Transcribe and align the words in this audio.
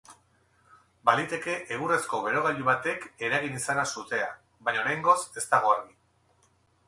Baliteke 1.09 1.57
egurrezko 1.75 2.21
berogailu 2.29 2.65
batek 2.69 3.05
eragin 3.27 3.59
izana 3.61 3.85
sutea, 3.97 4.31
baina 4.69 4.83
oraingoz 4.87 5.19
ez 5.43 5.47
dago 5.55 5.75
argi. 5.77 5.95